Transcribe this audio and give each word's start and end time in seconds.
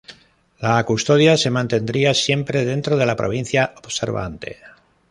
La 0.57 0.83
custodia 0.83 1.37
se 1.37 1.51
mantendría 1.51 2.15
siempre 2.15 2.65
dentro 2.65 2.97
de 2.97 3.05
la 3.05 3.15
provincia 3.15 3.75
observante. 3.77 4.57